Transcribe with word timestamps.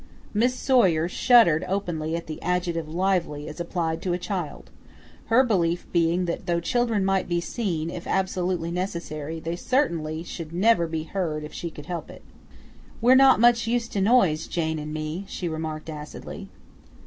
Miss 0.33 0.55
Sawyer 0.55 1.07
shuddered 1.07 1.63
openly 1.67 2.15
at 2.15 2.25
the 2.25 2.41
adjective 2.41 2.89
"lively" 2.89 3.47
as 3.47 3.59
applied 3.59 4.01
to 4.01 4.13
a 4.13 4.17
child; 4.17 4.71
her 5.27 5.43
belief 5.43 5.85
being 5.91 6.25
that 6.25 6.47
though 6.47 6.59
children 6.59 7.05
might 7.05 7.29
be 7.29 7.39
seen, 7.39 7.91
if 7.91 8.07
absolutely 8.07 8.71
necessary, 8.71 9.39
they 9.39 9.55
certainly 9.55 10.23
should 10.23 10.53
never 10.53 10.87
be 10.87 11.03
heard 11.03 11.43
if 11.43 11.53
she 11.53 11.69
could 11.69 11.85
help 11.85 12.09
it. 12.09 12.23
"We're 12.99 13.13
not 13.13 13.39
much 13.39 13.67
used 13.67 13.91
to 13.91 14.01
noise, 14.01 14.47
Jane 14.47 14.79
and 14.79 14.91
me," 14.91 15.23
she 15.27 15.47
remarked 15.47 15.87
acidly. 15.87 16.49